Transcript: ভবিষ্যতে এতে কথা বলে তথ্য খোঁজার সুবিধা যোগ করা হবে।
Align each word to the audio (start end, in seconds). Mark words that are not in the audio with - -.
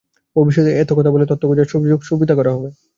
ভবিষ্যতে 0.35 0.71
এতে 0.81 0.93
কথা 0.97 1.11
বলে 1.11 1.25
তথ্য 1.27 1.43
খোঁজার 1.49 1.67
সুবিধা 1.71 1.91
যোগ 1.91 2.01
করা 2.39 2.51
হবে। 2.55 2.69